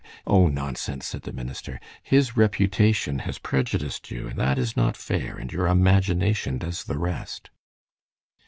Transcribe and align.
"O, 0.25 0.47
nonsense," 0.47 1.05
said 1.05 1.21
the 1.21 1.31
minister. 1.31 1.79
"His 2.01 2.35
reputation 2.35 3.19
has 3.19 3.37
prejudiced 3.37 4.09
you, 4.09 4.29
and 4.29 4.39
that 4.39 4.57
is 4.57 4.75
not 4.75 4.97
fair, 4.97 5.37
and 5.37 5.51
your 5.53 5.67
imagination 5.67 6.57
does 6.57 6.83
the 6.85 6.97
rest." 6.97 7.51